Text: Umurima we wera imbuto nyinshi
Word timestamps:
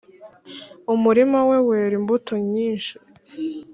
Umurima 0.93 1.39
we 1.49 1.57
wera 1.67 1.93
imbuto 1.99 2.33
nyinshi 2.51 2.95